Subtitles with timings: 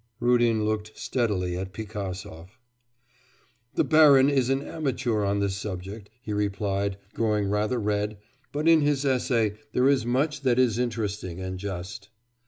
[0.19, 2.57] Rudin looked steadily at Pigasov.
[3.75, 8.17] 'The baron is an amateur on this subject,' he replied, growing rather red,
[8.51, 12.09] 'but in his essay there is much that is interesting and just.